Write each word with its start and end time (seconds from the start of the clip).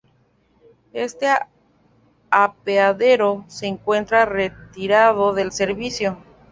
Este 0.93 1.27
apeadero 2.31 3.45
se 3.47 3.67
encuentra 3.67 4.25
retirado 4.25 5.31
del 5.35 5.51
servicio. 5.51 6.17